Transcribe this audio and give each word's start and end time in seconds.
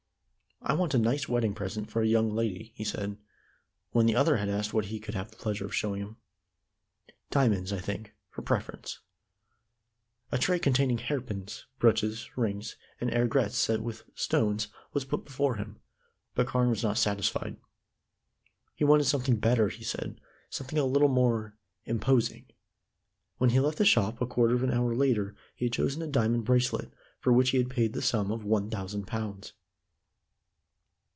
"I 0.63 0.73
want 0.73 0.93
a 0.93 0.99
nice 0.99 1.27
wedding 1.27 1.55
present 1.55 1.89
for 1.89 2.03
a 2.03 2.07
young 2.07 2.29
lady," 2.35 2.71
he 2.75 2.83
said, 2.83 3.17
when 3.93 4.05
the 4.05 4.15
other 4.15 4.37
had 4.37 4.47
asked 4.47 4.75
what 4.75 4.85
he 4.85 4.99
could 4.99 5.15
have 5.15 5.31
the 5.31 5.35
pleasure 5.37 5.65
of 5.65 5.73
showing 5.73 6.01
him. 6.03 6.17
"Diamonds, 7.31 7.73
I 7.73 7.79
think, 7.79 8.13
for 8.29 8.43
preference." 8.43 8.99
A 10.31 10.37
tray 10.37 10.59
containing 10.59 10.99
hairpins, 10.99 11.65
brooches, 11.79 12.29
rings, 12.37 12.75
and 13.01 13.11
aigrettes 13.11 13.57
set 13.57 13.81
with 13.81 14.03
stones 14.13 14.67
was 14.93 15.03
put 15.03 15.25
before 15.25 15.55
him, 15.55 15.79
but 16.35 16.45
Carne 16.45 16.69
was 16.69 16.83
not 16.83 16.99
satisfied. 16.99 17.57
He 18.75 18.85
wanted 18.85 19.05
something 19.05 19.37
better, 19.37 19.67
he 19.69 19.83
said 19.83 20.21
something 20.51 20.77
a 20.77 20.85
little 20.85 21.09
more 21.09 21.55
imposing. 21.85 22.45
When 23.39 23.49
he 23.49 23.59
left 23.59 23.79
the 23.79 23.83
shop 23.83 24.21
a 24.21 24.27
quarter 24.27 24.53
of 24.53 24.61
an 24.63 24.71
hour 24.71 24.93
later 24.93 25.35
he 25.55 25.65
had 25.65 25.73
chosen 25.73 26.03
a 26.03 26.07
diamond 26.07 26.45
bracelet, 26.45 26.93
for 27.19 27.33
which 27.33 27.49
he 27.49 27.57
had 27.57 27.71
paid 27.71 27.93
the 27.93 28.01
sum 28.03 28.31
of 28.31 28.45
one 28.45 28.69
thousand 28.69 29.07
pounds. 29.07 29.53